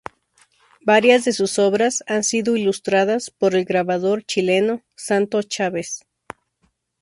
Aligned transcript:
Varias 0.83 1.25
de 1.25 1.31
sus 1.31 1.59
obras 1.59 2.03
han 2.07 2.23
sido 2.23 2.55
ilustradas 2.55 3.29
por 3.29 3.53
el 3.53 3.65
grabador 3.65 4.23
chileno 4.23 4.81
Santos 4.95 5.47
Chávez. 5.47 6.07